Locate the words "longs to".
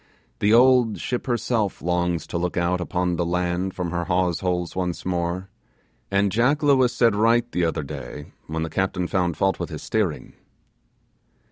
1.79-2.39